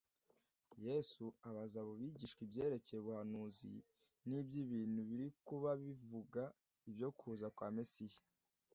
Yesu 0.87 1.25
abaza 1.49 1.77
abo 1.81 1.93
bigisha 1.99 2.37
ibyerekeye 2.45 2.99
ubuhanuzi 3.01 3.71
n'iby'ibintu 4.27 4.99
biri 5.09 5.27
kuba 5.47 5.69
bivuga 5.83 6.43
ibyo 6.89 7.09
kuza 7.19 7.47
kwa 7.57 7.69
Mesiya. 7.77 8.23